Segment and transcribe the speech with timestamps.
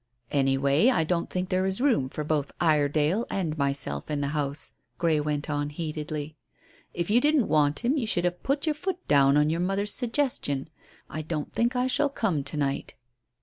[0.31, 4.73] "Anyway I don't think there is room for both Iredale and myself in the house,"
[4.97, 6.35] Grey went on heatedly.
[6.91, 9.93] "If you didn't want him you should have put your foot down on your mother's
[9.93, 10.71] suggestion.
[11.07, 12.95] I don't think I shall come to night."